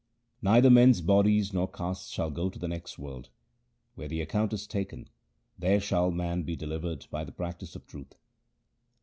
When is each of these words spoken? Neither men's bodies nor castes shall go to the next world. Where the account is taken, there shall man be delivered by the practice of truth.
Neither 0.41 0.71
men's 0.71 0.99
bodies 0.99 1.53
nor 1.53 1.69
castes 1.69 2.09
shall 2.09 2.31
go 2.31 2.49
to 2.49 2.57
the 2.57 2.67
next 2.67 2.97
world. 2.97 3.29
Where 3.93 4.07
the 4.07 4.19
account 4.21 4.51
is 4.51 4.65
taken, 4.65 5.09
there 5.59 5.79
shall 5.79 6.09
man 6.09 6.41
be 6.41 6.55
delivered 6.55 7.05
by 7.11 7.23
the 7.23 7.31
practice 7.31 7.75
of 7.75 7.85
truth. 7.85 8.15